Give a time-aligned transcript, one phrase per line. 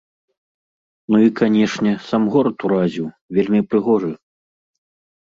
[1.15, 3.05] Ну і канечне, сам горад уразіў,
[3.39, 4.11] вельмі прыгожы.